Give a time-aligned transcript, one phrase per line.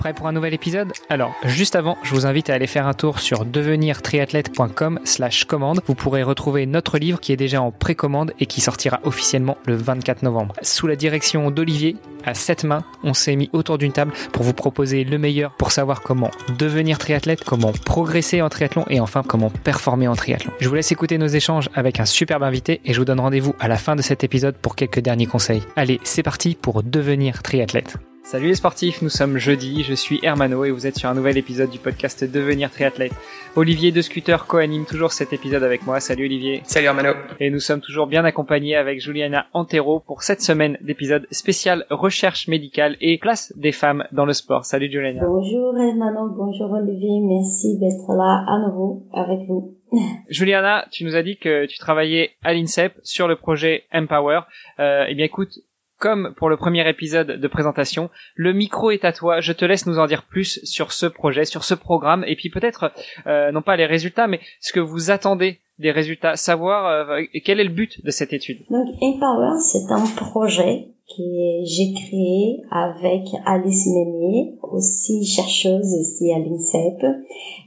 [0.00, 2.94] Prêt pour un nouvel épisode Alors, juste avant, je vous invite à aller faire un
[2.94, 5.82] tour sur devenirtriathlète.com slash commande.
[5.86, 9.74] Vous pourrez retrouver notre livre qui est déjà en précommande et qui sortira officiellement le
[9.74, 10.54] 24 novembre.
[10.62, 14.54] Sous la direction d'Olivier, à sept mains, on s'est mis autour d'une table pour vous
[14.54, 19.50] proposer le meilleur pour savoir comment devenir triathlète, comment progresser en triathlon et enfin comment
[19.50, 20.50] performer en triathlon.
[20.60, 23.54] Je vous laisse écouter nos échanges avec un superbe invité et je vous donne rendez-vous
[23.60, 25.62] à la fin de cet épisode pour quelques derniers conseils.
[25.76, 27.98] Allez, c'est parti pour devenir triathlète.
[28.22, 31.36] Salut les sportifs, nous sommes jeudi, je suis Hermano et vous êtes sur un nouvel
[31.36, 33.12] épisode du podcast Devenir triathlète.
[33.56, 35.98] Olivier de Scooter co-anime toujours cet épisode avec moi.
[35.98, 36.60] Salut Olivier.
[36.64, 37.12] Salut Hermano.
[37.40, 42.46] Et nous sommes toujours bien accompagnés avec Juliana Antero pour cette semaine d'épisode spécial recherche
[42.46, 44.64] médicale et place des femmes dans le sport.
[44.64, 45.24] Salut Juliana.
[45.26, 49.76] Bonjour Hermano, bonjour Olivier, merci d'être là à nouveau avec vous.
[50.28, 54.40] Juliana, tu nous as dit que tu travaillais à l'INSEP sur le projet Empower.
[54.78, 55.58] Euh, eh bien écoute,
[56.00, 59.40] comme pour le premier épisode de présentation, le micro est à toi.
[59.40, 62.50] Je te laisse nous en dire plus sur ce projet, sur ce programme, et puis
[62.50, 62.90] peut-être
[63.26, 67.60] euh, non pas les résultats, mais ce que vous attendez des résultats, savoir euh, quel
[67.60, 68.58] est le but de cette étude?
[68.70, 76.38] Donc Empower, c'est un projet que j'ai créé avec Alice Meunier, aussi chercheuse ici à
[76.38, 77.04] l'INSEP,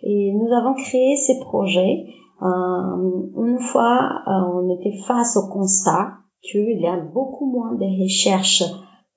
[0.03, 2.05] et nous avons créé ces projets
[2.41, 8.03] euh, une fois euh, on était face au constat qu'il y a beaucoup moins de
[8.03, 8.63] recherches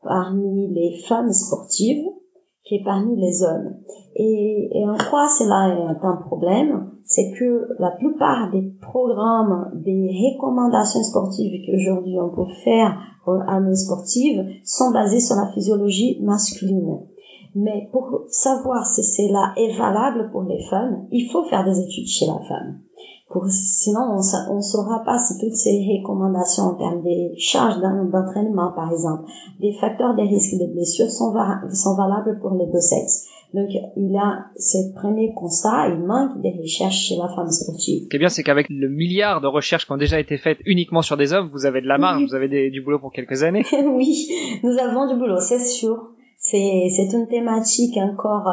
[0.02, 2.06] parmi les femmes sportives
[2.68, 3.76] que parmi les hommes.
[4.14, 6.90] Et, et en quoi cela est un problème?
[7.04, 12.98] C'est que la plupart des programmes, des recommandations sportives qu'aujourd'hui on peut faire
[13.48, 17.00] à nos sportives sont basés sur la physiologie masculine.
[17.56, 22.06] Mais pour savoir si cela est valable pour les femmes, il faut faire des études
[22.06, 22.80] chez la femme
[23.48, 24.18] sinon,
[24.50, 29.24] on ne saura pas si toutes ces recommandations en termes des charges d'entraînement, par exemple,
[29.60, 31.34] des facteurs de risque de blessures sont,
[31.72, 33.28] sont valables pour les deux sexes.
[33.54, 38.04] Donc, il a ce premier constat, il manque des recherches chez la femme sportive.
[38.04, 40.58] Ce qui est bien, c'est qu'avec le milliard de recherches qui ont déjà été faites
[40.66, 43.42] uniquement sur des hommes, vous avez de la marge, vous avez du boulot pour quelques
[43.44, 43.64] années.
[43.86, 44.28] oui,
[44.62, 46.10] nous avons du boulot, c'est sûr.
[46.38, 48.48] C'est une thématique encore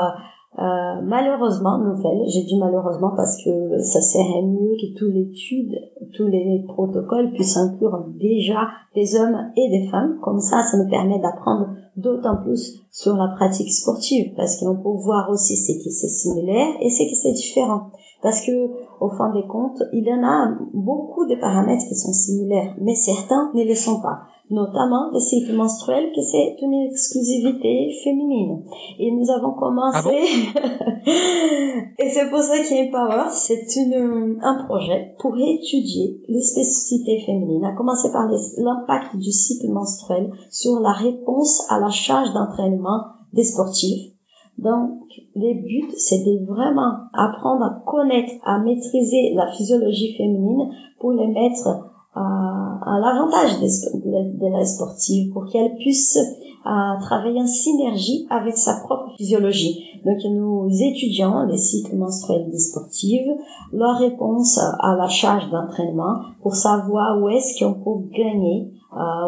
[0.59, 5.73] euh, malheureusement, nouvelle, j'ai dit malheureusement parce que ça serait mieux que toute l'étude,
[6.15, 10.19] tous les protocoles puissent inclure déjà des hommes et des femmes.
[10.21, 15.03] Comme ça, ça nous permet d'apprendre d'autant plus sur la pratique sportive parce qu'on peut
[15.03, 17.89] voir aussi ce qui c'est similaire et ce qui c'est différent.
[18.21, 18.69] Parce que,
[19.01, 22.95] au fin des comptes, il y en a beaucoup de paramètres qui sont similaires, mais
[22.95, 28.63] certains ne le sont pas notamment le cycle menstruel, que c'est une exclusivité féminine.
[28.99, 30.42] Et nous avons commencé, ah
[31.99, 37.73] et c'est pour ça qu'Empower, c'est une, un projet pour étudier les spécificités féminines, à
[37.73, 38.27] commencer par
[38.57, 43.03] l'impact du cycle menstruel sur la réponse à la charge d'entraînement
[43.33, 44.13] des sportifs.
[44.57, 44.99] Donc,
[45.35, 51.27] le but, c'est de vraiment apprendre à connaître, à maîtriser la physiologie féminine pour les
[51.27, 56.17] mettre à, l'avantage de, la sportive pour qu'elle puisse
[56.63, 59.83] travailler en synergie avec sa propre physiologie.
[60.05, 63.27] Donc nous étudions les cycles menstruels des sportives,
[63.71, 68.71] leur réponse à la charge d'entraînement pour savoir où est-ce qu'on peut gagner,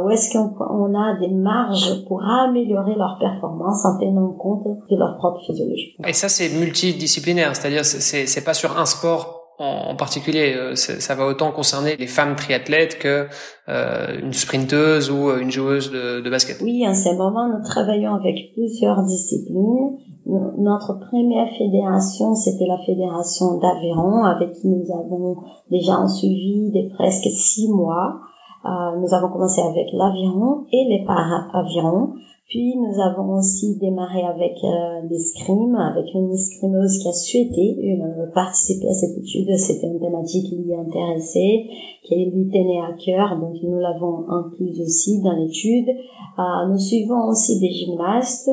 [0.03, 5.17] où est-ce qu'on a des marges pour améliorer leur performance en tenant compte de leur
[5.17, 5.95] propre physiologie.
[6.05, 11.25] Et ça c'est multidisciplinaire, c'est-à-dire c'est pas sur un sport en, particulier, euh, ça va
[11.27, 13.27] autant concerner les femmes triathlètes que
[13.69, 16.57] euh, une sprinteuse ou euh, une joueuse de, de basket.
[16.61, 19.97] Oui, en ce moment, nous travaillons avec plusieurs disciplines.
[20.25, 25.37] Notre première fédération, c'était la fédération d'Aveyron, avec qui nous avons
[25.71, 28.21] déjà un suivi de presque six mois.
[28.65, 32.13] Euh, nous avons commencé avec l'aviron et les para-avirons.
[32.47, 38.27] Puis nous avons aussi démarré avec euh, l'escrime, avec une escrimeuse qui a souhaité euh,
[38.35, 39.49] participer à cette étude.
[39.57, 41.65] C'était une thématique qui lui intéressait,
[42.03, 45.89] qui lui tenait à cœur, donc nous l'avons incluse aussi dans l'étude.
[45.89, 48.51] Euh, nous suivons aussi des gymnastes,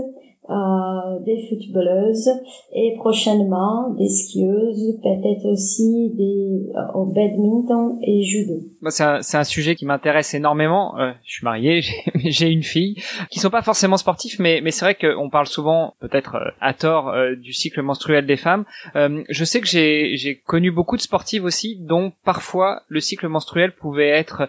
[0.50, 2.28] euh, des footballeuses
[2.74, 8.54] et prochainement des skieuses, peut-être aussi des euh, au badminton et judo.
[8.88, 10.98] c'est un, un, sujet qui m'intéresse énormément.
[10.98, 11.82] Euh, je suis marié,
[12.24, 12.96] j'ai une fille
[13.30, 16.74] qui sont pas forcément sportifs, mais, mais c'est vrai qu'on parle souvent, peut-être euh, à
[16.74, 18.64] tort, euh, du cycle menstruel des femmes.
[18.96, 24.08] je sais que j'ai connu beaucoup de sportives aussi, dont parfois le cycle menstruel pouvait
[24.08, 24.48] être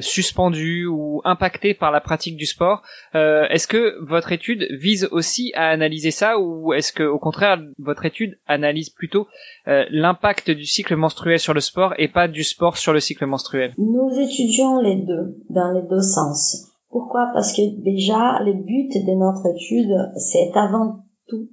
[0.00, 2.82] suspendu ou impacté par la pratique du sport.
[3.14, 5.17] Est-ce que votre étude vise aussi
[5.54, 9.26] à analyser ça ou est-ce que au contraire votre étude analyse plutôt
[9.66, 13.26] euh, l'impact du cycle menstruel sur le sport et pas du sport sur le cycle
[13.26, 13.74] menstruel?
[13.78, 16.68] Nous étudions les deux dans les deux sens.
[16.90, 17.30] Pourquoi?
[17.34, 21.48] Parce que déjà le but de notre étude c'est avant tout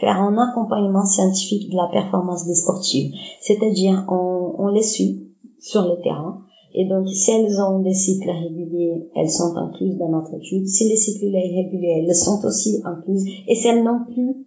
[0.00, 3.12] faire un accompagnement scientifique de la performance des sportives.
[3.40, 5.28] C'est-à-dire, on, on les suit
[5.60, 6.42] sur le terrain.
[6.74, 10.66] Et donc, si elles ont des cycles réguliers, elles sont incluses dans notre étude.
[10.66, 13.24] Si les cycles irréguliers, elles sont aussi incluses.
[13.48, 14.46] Et si elles n'ont plus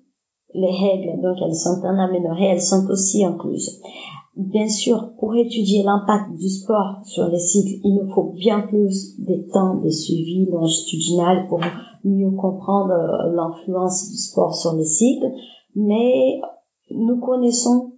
[0.54, 3.82] les règles, donc elles sont en améliorées, elles sont aussi incluses.
[4.36, 9.20] Bien sûr, pour étudier l'impact du sport sur les cycles, il nous faut bien plus
[9.20, 11.60] de temps de suivi longitudinal pour
[12.04, 15.32] mieux comprendre euh, l'influence du sport sur les cycles.
[15.76, 16.40] Mais
[16.90, 17.93] nous connaissons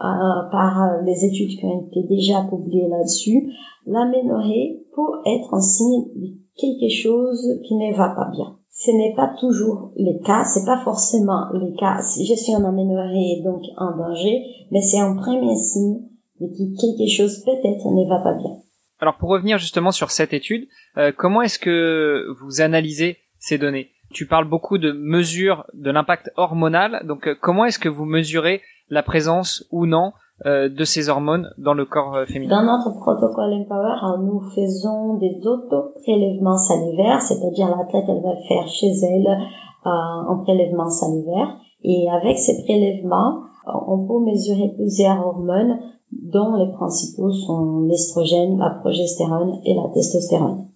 [0.00, 3.52] par les études qui ont été déjà publiées là-dessus,
[3.86, 9.14] l'aménorrhée peut être un signe de quelque chose qui ne va pas bien ce n'est
[9.14, 12.00] pas toujours le cas, c'est pas forcément le cas.
[12.00, 15.98] Si je suis en aménorrhée donc en danger, mais c'est un premier signe
[16.40, 18.56] de que quelque chose peut-être ne va pas bien.
[18.98, 23.90] Alors pour revenir justement sur cette étude, euh, comment est-ce que vous analysez ces données?
[24.14, 28.62] Tu parles beaucoup de mesures de l'impact hormonal, donc euh, comment est-ce que vous mesurez
[28.90, 30.12] la présence ou non
[30.46, 34.40] euh, de ces hormones dans le corps euh, féminin Dans notre protocole Empower, hein, nous
[34.54, 41.58] faisons des auto-prélèvements salivaires, c'est-à-dire l'athlète, elle va faire chez elle euh, un prélèvement salivaire.
[41.82, 45.78] Et avec ces prélèvements, on peut mesurer plusieurs hormones
[46.10, 50.68] dont les principaux sont l'estrogène, la progestérone et la testostérone.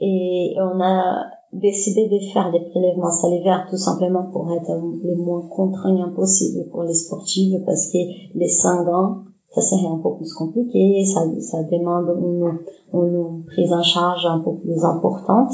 [0.00, 4.70] Et on a décidé de faire des prélèvements salivaires tout simplement pour être
[5.02, 7.98] les moins contraignants possible pour les sportives parce que
[8.34, 12.58] les sanguins, ça serait un peu plus compliqué, ça, ça demande une,
[12.94, 15.52] une prise en charge un peu plus importante.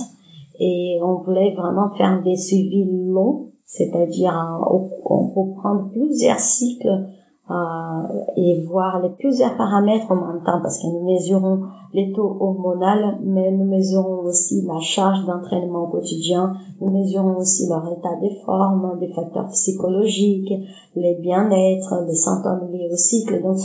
[0.59, 4.35] Et on voulait vraiment faire des suivis longs, c'est-à-dire
[5.05, 7.05] on peut prendre plusieurs cycles euh,
[7.49, 11.61] et voir les plusieurs paramètres en même temps parce que nous mesurons
[11.95, 17.69] les taux hormonaux, mais nous mesurons aussi la charge d'entraînement au quotidien, nous mesurons aussi
[17.69, 20.53] leur état de forme, des facteurs psychologiques,
[20.95, 23.41] les bien-être, les symptômes liés au cycle.
[23.43, 23.59] Donc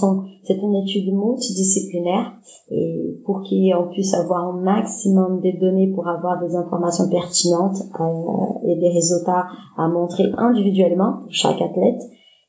[0.44, 2.34] c'est une étude multidisciplinaire
[2.70, 8.68] et pour qu'on puisse avoir un maximum de données pour avoir des informations pertinentes euh,
[8.68, 9.48] et des résultats
[9.78, 12.02] à montrer individuellement pour chaque athlète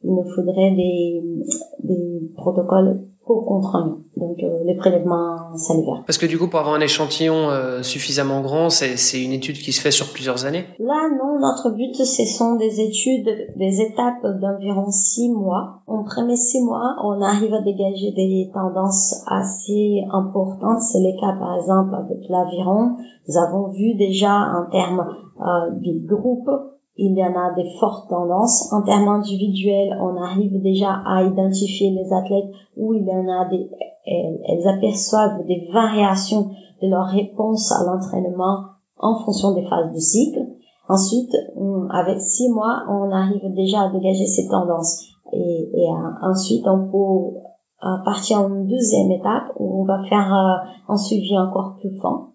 [0.05, 1.23] il nous faudrait des,
[1.85, 6.03] des protocoles pour contraignants, donc euh, les prélèvements salivaires.
[6.07, 9.73] Parce que du coup, pour avoir un échantillon euh, suffisamment grand, c'est une étude qui
[9.73, 14.27] se fait sur plusieurs années Là, non, notre but, ce sont des études, des étapes
[14.41, 15.83] d'environ six mois.
[15.87, 20.81] En premier six mois, on arrive à dégager des tendances assez importantes.
[20.81, 22.97] C'est le cas, par exemple, avec l'aviron.
[23.29, 25.07] Nous avons vu déjà en termes
[25.41, 26.51] euh, du groupe
[26.97, 28.73] il y en a des fortes tendances.
[28.73, 33.49] En termes individuels, on arrive déjà à identifier les athlètes où il y en a
[33.49, 33.71] des,
[34.05, 36.51] elles, aperçoivent des variations
[36.83, 38.65] de leur réponse à l'entraînement
[38.99, 40.41] en fonction des phases du cycle.
[40.89, 41.35] Ensuite,
[41.91, 45.07] avec six mois, on arrive déjà à dégager ces tendances.
[45.33, 45.89] Et, et
[46.23, 47.39] ensuite, on peut
[48.05, 52.32] partir en deuxième étape où on va faire euh, un suivi encore plus fin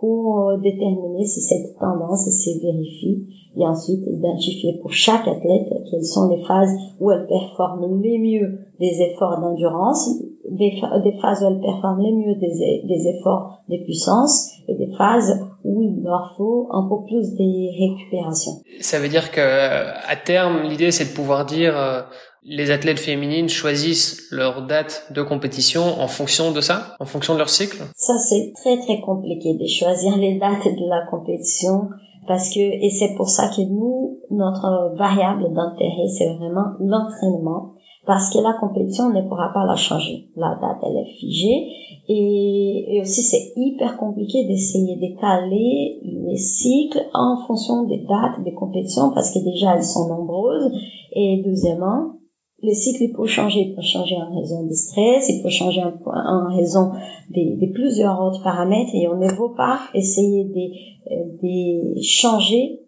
[0.00, 3.26] pour euh, déterminer si cette tendance se vérifie
[3.56, 8.58] et ensuite identifier pour chaque athlète quelles sont les phases où elle performe les mieux
[8.80, 10.08] des efforts d'endurance,
[10.48, 10.80] des,
[11.20, 15.82] phases où elle performe les mieux des, des, efforts de puissance et des phases où
[15.82, 18.52] il leur faut un peu plus de récupération.
[18.80, 22.02] Ça veut dire que à terme, l'idée c'est de pouvoir dire euh,
[22.42, 27.38] les athlètes féminines choisissent leur date de compétition en fonction de ça, en fonction de
[27.38, 27.78] leur cycle?
[27.96, 31.90] Ça, c'est très très compliqué de choisir les dates de la compétition
[32.26, 37.74] parce que, et c'est pour ça que nous, notre variable d'intérêt, c'est vraiment l'entraînement
[38.06, 40.28] parce que la compétition, on ne pourra pas la changer.
[40.36, 41.66] La date, elle est figée.
[42.08, 48.42] Et, et aussi, c'est hyper compliqué d'essayer de caler les cycles en fonction des dates
[48.42, 50.72] des compétitions parce que déjà, elles sont nombreuses.
[51.12, 52.14] Et deuxièmement,
[52.62, 53.60] les cycles, il peut changer.
[53.60, 56.92] Il peut changer en raison du stress, il peut changer en, raison
[57.30, 62.80] de, plusieurs autres paramètres et on ne veut pas essayer de, de changer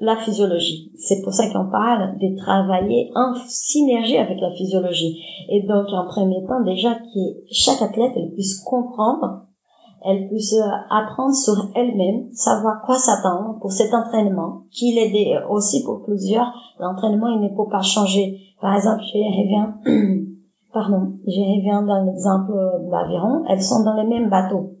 [0.00, 0.92] la physiologie.
[0.96, 5.20] C'est pour ça qu'on parle de travailler en synergie avec la physiologie.
[5.50, 9.42] Et donc, en premier temps, déjà que chaque athlète elle puisse comprendre,
[10.02, 10.56] elle puisse
[10.88, 17.28] apprendre sur elle-même, savoir quoi s'attendre pour cet entraînement, qu'il est aussi pour plusieurs, l'entraînement,
[17.28, 19.74] il ne peut pas changer par exemple, je reviens,
[20.72, 24.76] pardon, je reviens dans l'exemple de l'aviron, elles sont dans les mêmes bateaux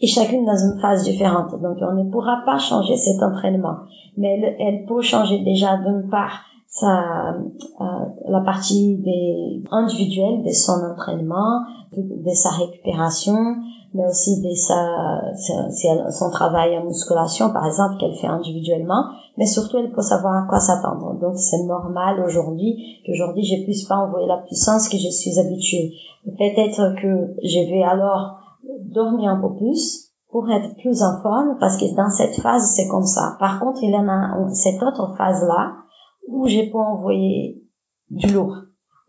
[0.00, 1.50] et chacune dans une phase différente.
[1.60, 3.76] Donc, on ne pourra pas changer cet entraînement.
[4.16, 7.84] Mais elle, peut changer déjà d'une part sa, euh,
[8.28, 11.60] la partie des individuelle de son entraînement,
[11.96, 13.56] de, de sa récupération,
[13.94, 19.04] mais aussi de sa, sa, son travail en musculation, par exemple, qu'elle fait individuellement,
[19.38, 21.16] mais surtout elle peut savoir à quoi s'attendre.
[21.20, 25.92] Donc c'est normal aujourd'hui qu'aujourd'hui je puisse pas envoyer la puissance que je suis habituée.
[26.24, 28.40] Peut-être que je vais alors
[28.86, 32.88] dormir un peu plus pour être plus en forme parce que dans cette phase c'est
[32.88, 33.36] comme ça.
[33.38, 35.74] Par contre il y en a cette autre phase là
[36.28, 37.62] où je peux envoyer
[38.10, 38.56] du lourd.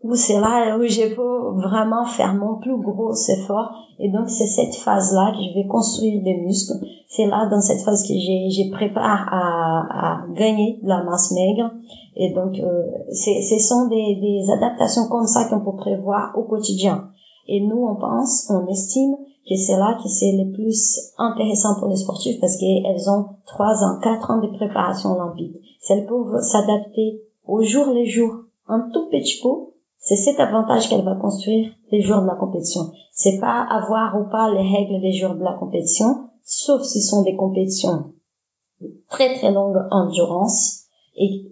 [0.02, 3.72] Où c'est là où je peux vraiment faire mon plus gros effort.
[3.98, 6.74] Et donc c'est cette phase là que je vais construire des muscles.
[7.08, 11.72] C'est là dans cette phase que j'ai prépare à, à gagner de la masse maigre.
[12.14, 16.44] Et donc euh, c'est ce sont des, des adaptations comme ça qu'on peut prévoir au
[16.44, 17.10] quotidien
[17.48, 19.16] et nous on pense on estime
[19.48, 23.84] que c'est là que c'est le plus intéressant pour les sportifs parce qu'elles ont trois
[23.84, 25.56] ans quatre ans de préparation olympique.
[25.88, 28.34] Elles peuvent s'adapter au jour les jours
[28.66, 29.72] un tout petit peu
[30.06, 32.92] c'est cet avantage qu'elle va construire les jours de la compétition.
[33.12, 37.08] C'est pas avoir ou pas les règles des jours de la compétition, sauf si ce
[37.08, 38.12] sont des compétitions
[38.80, 40.84] de très très longue endurance.
[41.16, 41.50] Et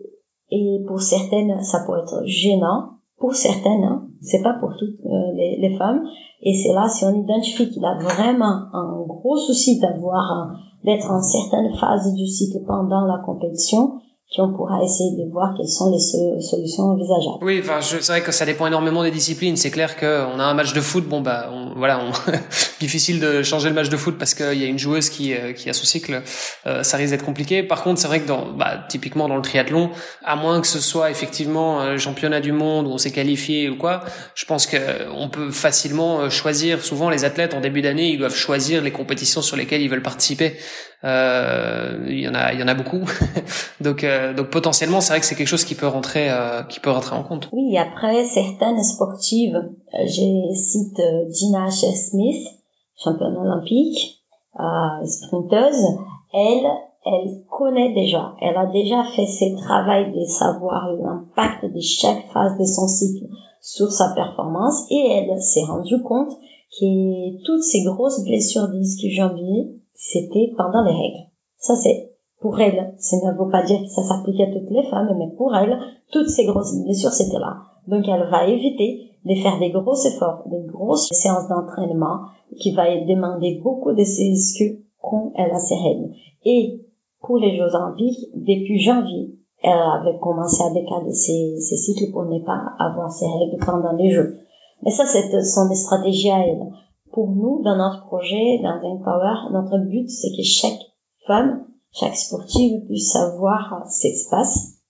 [0.51, 5.33] et pour certaines ça peut être gênant pour certaines hein, c'est pas pour toutes euh,
[5.35, 6.03] les, femmes.
[6.43, 10.53] Et c'est là si on identifie qu'il a vraiment un gros souci d'avoir
[10.85, 14.01] d'être en certaines phases du cycle pendant la compétition
[14.31, 17.39] puis on pourra essayer de voir quelles sont les solutions envisageables.
[17.43, 19.57] Oui, enfin, c'est vrai que ça dépend énormément des disciplines.
[19.57, 22.11] C'est clair qu'on a un match de foot, bon bah, on, voilà, on
[22.81, 25.53] difficile de changer le match de foot parce qu'il y a une joueuse qui euh,
[25.53, 26.23] qui a son cycle,
[26.67, 27.63] euh, ça risque d'être compliqué.
[27.63, 29.91] Par contre, c'est vrai que dans, bah, typiquement dans le triathlon,
[30.25, 33.77] à moins que ce soit effectivement un championnat du monde où on s'est qualifié ou
[33.77, 34.05] quoi,
[34.35, 34.77] je pense que
[35.15, 36.83] on peut facilement euh, choisir.
[36.83, 40.03] Souvent, les athlètes en début d'année, ils doivent choisir les compétitions sur lesquelles ils veulent
[40.03, 40.57] participer.
[41.05, 43.03] Euh, il y en a, il y en a beaucoup.
[43.81, 46.81] donc, euh, donc potentiellement, c'est vrai que c'est quelque chose qui peut rentrer, euh, qui
[46.81, 47.49] peut rentrer en compte.
[47.53, 49.61] Oui, après certaines sportives,
[50.07, 52.47] j'ai cite Gina Smith,
[52.97, 54.23] championne olympique,
[55.05, 55.85] sprinteuse.
[56.33, 56.67] Elle,
[57.05, 62.59] elle connaît déjà, elle a déjà fait ce travail de savoir l'impact de chaque phase
[62.59, 63.27] de son cycle
[63.61, 66.33] sur sa performance et elle s'est rendue compte
[66.81, 69.84] que toutes ces grosses blessures disque janvier
[70.15, 71.29] c'était pendant les règles.
[71.59, 72.95] Ça, c'est pour elle.
[72.99, 75.79] Ça ne veut pas dire que ça s'applique à toutes les femmes, mais pour elle,
[76.13, 77.63] toutes ces grosses blessures, c'était là.
[77.89, 82.21] Donc, elle va éviter de faire des gros efforts, des grosses séances d'entraînement
[82.61, 86.11] qui va demander beaucoup de ses excuses quand elle a ses règles.
[86.45, 86.81] Et
[87.21, 92.25] pour les Jeux Olympiques, depuis janvier, elle avait commencé à décaler ses, ses cycles pour
[92.27, 94.37] ne pas avoir ses règles pendant les Jeux.
[94.83, 96.71] Mais ça, c'est son stratégie à elle
[97.15, 100.81] pour nous, dans notre projet, dans Power, notre but, c'est que chaque
[101.27, 104.81] femme, chaque sportive puisse savoir ce qui se passe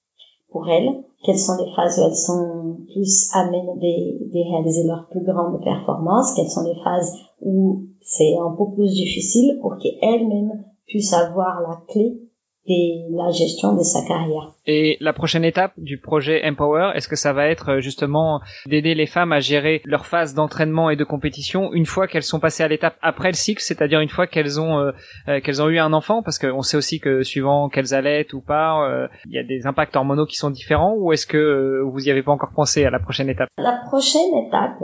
[0.50, 5.22] pour elle, quelles sont les phases où elles sont plus amènes de, réaliser leurs plus
[5.22, 7.12] grandes performances, quelles sont les phases
[7.42, 12.18] où c'est un peu plus difficile pour qu'elles-mêmes puissent avoir la clé
[12.66, 14.52] et la gestion de sa carrière.
[14.66, 18.94] Et la prochaine étape du projet Empower, est-ce que ça va être euh, justement d'aider
[18.94, 22.62] les femmes à gérer leur phase d'entraînement et de compétition une fois qu'elles sont passées
[22.62, 24.92] à l'étape après le cycle, c'est-à-dire une fois qu'elles ont euh,
[25.28, 28.40] euh, qu'elles ont eu un enfant, parce qu'on sait aussi que suivant qu'elles allaitent ou
[28.40, 32.10] pas, il y a des impacts hormonaux qui sont différents, ou est-ce que vous y
[32.10, 33.48] avez pas encore pensé à la prochaine étape?
[33.58, 34.82] La prochaine étape,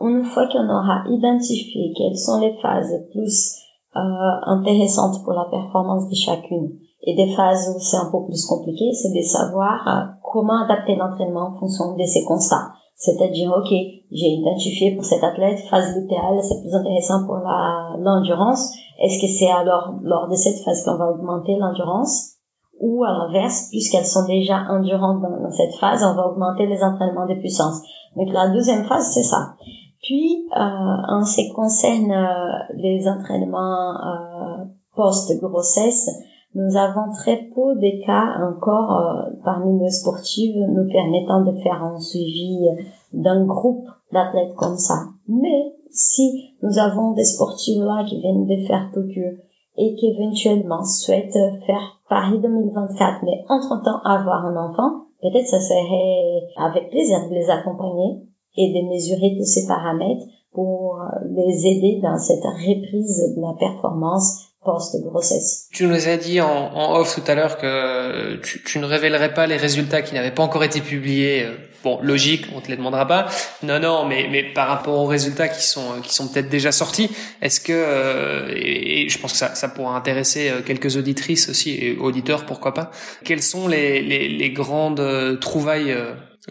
[0.00, 3.60] une fois qu'on aura identifié quelles sont les phases plus
[3.94, 6.70] intéressantes pour la performance de chacune
[7.02, 10.96] et des phases où c'est un peu plus compliqué, c'est de savoir euh, comment adapter
[10.96, 12.72] l'entraînement en fonction de ces constats.
[12.96, 13.70] C'est-à-dire, ok,
[14.12, 18.74] j'ai identifié pour cet athlète phase lutéale, c'est plus intéressant pour l'endurance.
[19.02, 22.34] Est-ce que c'est alors lors de cette phase qu'on va augmenter l'endurance?
[22.78, 27.26] Ou à l'inverse, puisqu'elles sont déjà endurantes dans, cette phase, on va augmenter les entraînements
[27.26, 27.80] de puissance.
[28.16, 29.54] Donc la deuxième phase, c'est ça.
[30.02, 34.64] Puis, euh, en ce qui concerne euh, les entraînements euh,
[34.96, 36.08] post-grossesse,
[36.54, 41.84] nous avons très peu de cas encore euh, parmi nos sportives nous permettant de faire
[41.84, 42.66] un suivi
[43.12, 44.94] d'un groupe d'athlètes comme ça.
[45.28, 49.36] Mais si nous avons des sportives là qui viennent de faire Tokyo
[49.76, 56.48] et qui éventuellement souhaitent faire Paris 2024, mais entre-temps avoir un enfant, peut-être ça serait
[56.56, 60.98] avec plaisir de les accompagner et de mesurer tous ces paramètres pour
[61.30, 65.68] les aider dans cette reprise de la performance post-grossesse.
[65.72, 69.46] Tu nous as dit en, off tout à l'heure que tu, tu, ne révélerais pas
[69.46, 71.46] les résultats qui n'avaient pas encore été publiés.
[71.82, 73.26] Bon, logique, on te les demandera pas.
[73.62, 77.58] Non, non, mais par rapport aux résultats qui sont qui sont peut-être déjà sortis, est-ce
[77.60, 81.96] que euh, et, je pense que ça ça pourra intéresser euh, quelques auditrices aussi et
[81.96, 82.90] auditeurs pourquoi pas.
[83.24, 85.96] Quelles sont les les, grandes euh, trouvailles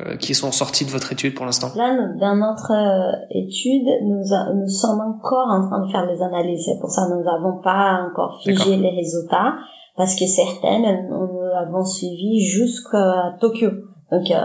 [0.05, 4.23] euh, qui sont sortis de votre étude pour l'instant Là, dans notre euh, étude, nous,
[4.55, 6.63] nous sommes encore en train de faire les analyses.
[6.65, 9.55] C'est pour ça que nous n'avons pas encore figé les résultats,
[9.97, 13.71] parce que certaines, nous avons suivi jusqu'à Tokyo.
[14.11, 14.35] Donc, euh,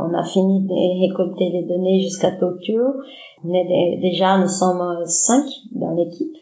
[0.00, 2.82] on a fini de récolter les données jusqu'à Tokyo.
[3.44, 6.36] On est déjà, nous sommes cinq dans l'équipe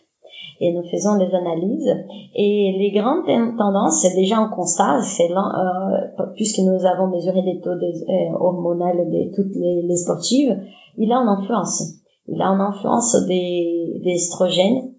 [0.61, 1.91] et nous faisons des analyses.
[2.35, 3.27] Et les grandes
[3.57, 8.37] tendances, c'est déjà un constat, c'est euh, puisque nous avons mesuré les taux des, euh,
[8.39, 10.57] hormonaux de toutes les, sportives,
[10.99, 11.83] il a une influence.
[12.29, 14.93] Il a une influence des, des estrogènes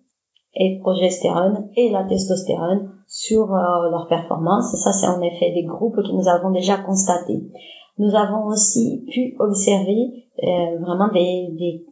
[0.55, 4.75] et progestérone et la testostérone sur euh, leur performance.
[4.83, 7.43] Ça, c'est en effet des groupes que nous avons déjà constatés.
[7.97, 11.85] Nous avons aussi pu observer euh, vraiment des, des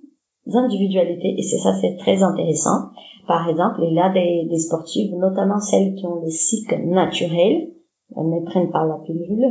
[0.56, 2.90] individualités et c'est ça, c'est très intéressant.
[3.28, 7.70] Par exemple, il y a des, des sportives, notamment celles qui ont des cycles naturels,
[8.18, 9.46] elles ne prennent pas la pilule.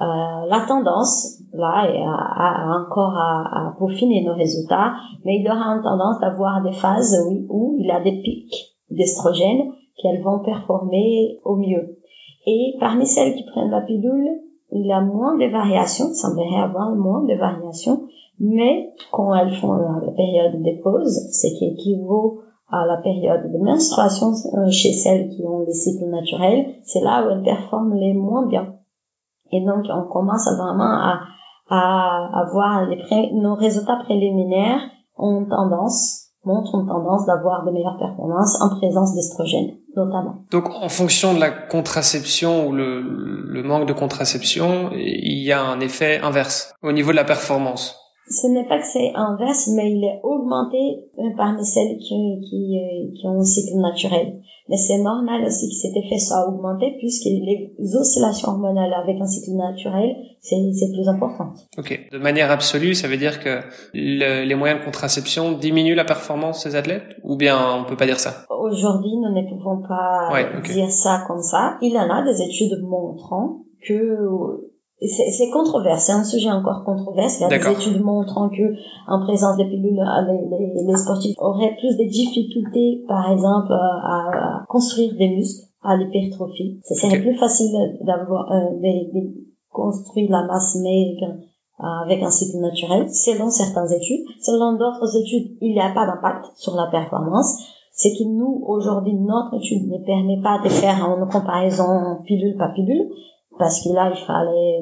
[0.00, 4.94] Euh, la tendance, là, est à, encore à, à, peaufiner nos résultats,
[5.24, 9.72] mais il aura une tendance d'avoir des phases oui, où il a des pics d'estrogène
[9.96, 11.98] qu'elles vont performer au mieux.
[12.46, 14.40] Et parmi celles qui prennent la pilule,
[14.72, 18.02] il y a moins de variations, ça semblerait avoir moins de variations,
[18.38, 23.58] mais quand elles font la période des pauses, ce qui équivaut à la période de
[23.58, 28.14] menstruation euh, chez celles qui ont des cycles naturels, c'est là où elles performent les
[28.14, 28.76] moins bien.
[29.52, 31.20] Et donc, on commence vraiment à,
[31.68, 34.80] à avoir les nos résultats préliminaires
[35.18, 40.46] ont tendance, montrent une tendance d'avoir de meilleures performances en présence d'estrogène, notamment.
[40.50, 45.62] Donc, en fonction de la contraception ou le, le manque de contraception, il y a
[45.62, 48.01] un effet inverse au niveau de la performance
[48.32, 51.04] ce n'est pas que c'est inverse, mais il est augmenté
[51.36, 54.40] parmi celles qui, qui, euh, qui ont un cycle naturel.
[54.68, 59.26] Mais c'est normal aussi que cet effet soit augmenté puisque les oscillations hormonales avec un
[59.26, 61.52] cycle naturel, c'est plus important.
[61.78, 62.08] Ok.
[62.10, 63.60] De manière absolue, ça veut dire que
[63.92, 67.16] les moyens de contraception diminuent la performance des athlètes?
[67.24, 68.46] Ou bien on peut pas dire ça?
[68.48, 70.30] Aujourd'hui, nous ne pouvons pas
[70.62, 71.76] dire ça comme ça.
[71.82, 74.71] Il y en a des études montrant que
[75.08, 77.44] c'est controversé, c'est un sujet encore controversé.
[77.44, 78.74] Il y a des études montrant que
[79.08, 85.14] en présence des pilules, les, les, sportifs auraient plus de difficultés, par exemple, à, construire
[85.16, 86.80] des muscles, à l'hypertrophie.
[86.84, 87.72] Ce serait plus facile
[88.02, 91.36] d'avoir euh, de, construire la masse maigre
[91.78, 94.24] avec un cycle naturel, selon certaines études.
[94.40, 97.56] Selon d'autres études, il n'y a pas d'impact sur la performance.
[97.92, 102.72] C'est que nous, aujourd'hui, notre étude ne permet pas de faire une comparaison pilule par
[102.72, 103.08] pilule,
[103.62, 104.80] parce que là, il fallait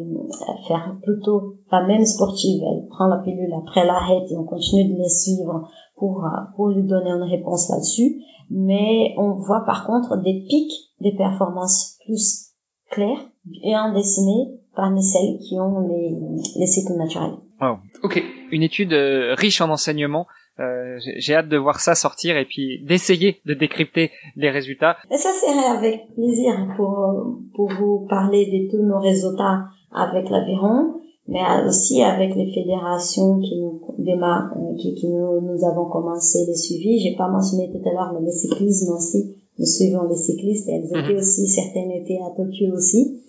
[0.66, 2.62] faire plutôt la même sportive.
[2.62, 6.84] Elle prend la pilule, après l'arrête et on continue de les suivre pour, pour lui
[6.84, 8.22] donner une réponse là-dessus.
[8.48, 12.54] Mais on voit par contre des pics des performances plus
[12.90, 13.20] clairs
[13.62, 16.16] et en dessiné parmi celles qui ont les,
[16.56, 17.36] les cycles naturels.
[17.60, 17.80] Wow.
[18.02, 18.24] Ok.
[18.50, 20.26] Une étude euh, riche en enseignements
[20.58, 24.96] euh, j'ai hâte de voir ça sortir et puis d'essayer de décrypter les résultats.
[25.10, 31.00] Et ça serait avec plaisir pour, pour vous parler de tous nos résultats avec l'aviron,
[31.28, 36.38] mais aussi avec les fédérations qui nous démarrent, euh, qui, qui nous, nous, avons commencé
[36.46, 37.00] le suivi.
[37.00, 39.36] J'ai pas mentionné tout à l'heure, mais les cyclisme aussi.
[39.58, 41.18] Nous suivons les cyclistes elles étaient mhm.
[41.18, 43.20] aussi, certaines étaient à Tokyo aussi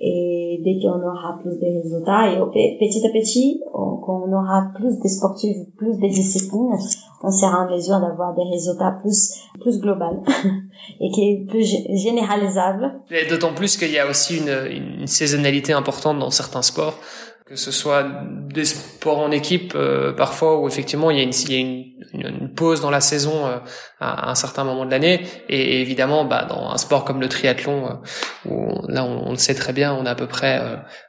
[0.00, 0.37] et
[0.68, 5.56] dès qu'on aura plus de résultats et petit à petit qu'on aura plus de sportifs
[5.76, 6.76] plus de disciplines
[7.22, 10.20] on sera en mesure d'avoir des résultats plus plus global
[11.00, 13.00] et qui est plus généralisable
[13.30, 16.98] d'autant plus qu'il y a aussi une saisonnalité importante dans certains sports
[17.48, 18.06] que ce soit
[18.52, 21.60] des sports en équipe euh, parfois où effectivement il y a une, il y a
[21.60, 23.56] une, une pause dans la saison euh,
[24.00, 25.22] à un certain moment de l'année.
[25.48, 29.54] Et, évidemment bah, dans un sport comme le triathlon euh, où là on, le sait
[29.54, 30.60] très bien on a à peu près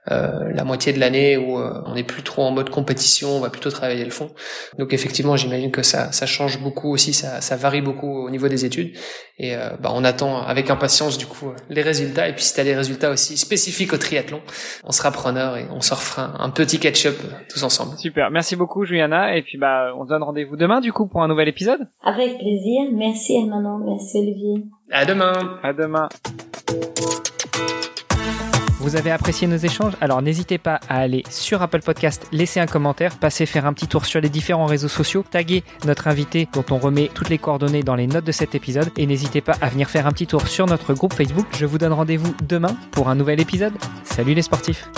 [0.07, 3.69] la moitié de l'année où on n'est plus trop en mode compétition on va plutôt
[3.69, 4.31] travailler le fond.
[4.77, 8.47] Donc effectivement j'imagine que ça, ça change beaucoup aussi ça, ça varie beaucoup au niveau
[8.47, 8.97] des études.
[9.37, 12.27] Et bah, on attend avec impatience du coup les résultats.
[12.27, 14.41] Et puis si tu as des résultats aussi spécifiques au triathlon
[14.83, 17.15] on sera preneur et on se refera un, petit catch-up
[17.49, 17.97] tous ensemble.
[17.97, 21.23] Super, merci beaucoup Juliana et puis bah on se donne rendez-vous demain du coup pour
[21.23, 21.87] un nouvel épisode.
[22.03, 24.65] Avec plaisir, merci Hermanon, merci Olivier.
[24.91, 25.59] À demain.
[25.63, 26.09] À demain.
[28.79, 29.93] Vous avez apprécié nos échanges?
[29.99, 33.87] Alors n'hésitez pas à aller sur Apple Podcast, laisser un commentaire, passer faire un petit
[33.87, 37.83] tour sur les différents réseaux sociaux, taguer notre invité dont on remet toutes les coordonnées
[37.83, 40.47] dans les notes de cet épisode et n'hésitez pas à venir faire un petit tour
[40.47, 41.45] sur notre groupe Facebook.
[41.57, 43.73] Je vous donne rendez-vous demain pour un nouvel épisode.
[44.05, 44.89] Salut les sportifs